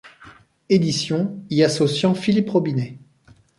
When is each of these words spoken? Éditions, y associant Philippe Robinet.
Éditions, 0.69 1.37
y 1.51 1.61
associant 1.61 2.15
Philippe 2.15 2.49
Robinet. 2.49 2.97